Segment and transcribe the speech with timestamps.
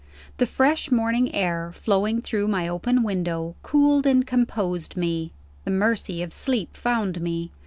[0.37, 5.31] The fresh morning air, flowing through my open window, cooled and composed me;
[5.63, 7.51] the mercy of sleep found me.